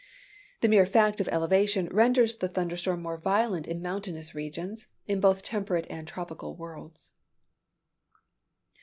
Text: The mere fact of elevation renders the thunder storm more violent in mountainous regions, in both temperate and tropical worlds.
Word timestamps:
The 0.61 0.67
mere 0.67 0.87
fact 0.87 1.19
of 1.21 1.27
elevation 1.27 1.87
renders 1.91 2.35
the 2.37 2.47
thunder 2.47 2.75
storm 2.75 3.03
more 3.03 3.19
violent 3.19 3.67
in 3.67 3.83
mountainous 3.83 4.33
regions, 4.33 4.87
in 5.05 5.19
both 5.21 5.43
temperate 5.43 5.85
and 5.91 6.07
tropical 6.07 6.55
worlds. 6.55 7.11